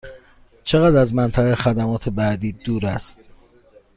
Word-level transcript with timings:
چقدر 0.63 0.97
از 0.99 1.13
منطقه 1.13 1.55
خدمات 1.55 2.09
بعدی 2.09 2.51
دور 2.51 2.85
است؟ 2.85 3.19